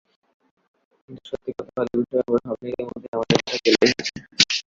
কিন্তু 1.03 1.21
সত্যি 1.29 1.51
কথা 1.57 1.73
হলো, 1.79 1.93
বিশ্বকাপের 1.93 2.41
ভাবনা 2.45 2.67
ইতিমধ্যেই 2.71 3.13
আমাদের 3.13 3.35
মাথায় 3.37 3.61
চলে 3.65 3.79
এসেছে। 3.85 4.11